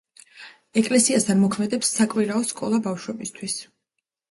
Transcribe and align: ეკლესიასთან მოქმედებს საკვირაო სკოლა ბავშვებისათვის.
ეკლესიასთან 0.81 1.39
მოქმედებს 1.43 1.93
საკვირაო 1.99 2.49
სკოლა 2.55 2.83
ბავშვებისათვის. 2.89 3.63